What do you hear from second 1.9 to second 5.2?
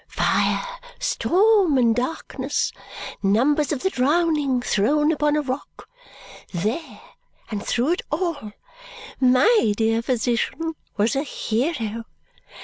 darkness. Numbers of the drowning thrown